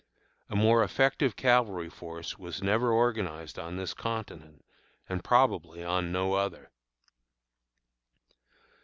A 0.49 0.55
more 0.55 0.83
effective 0.83 1.35
cavalry 1.35 1.87
force 1.87 2.35
was 2.39 2.63
never 2.63 2.91
organized 2.91 3.59
on 3.59 3.75
this 3.75 3.93
continent, 3.93 4.65
and 5.07 5.23
probably 5.23 5.83
on 5.83 6.11
no 6.11 6.33
other. 6.33 6.71